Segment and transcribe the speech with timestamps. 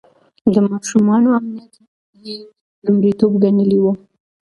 [0.53, 1.73] د ماشومانو امنيت
[2.25, 2.37] يې
[2.85, 3.85] لومړيتوب ګڼلی و.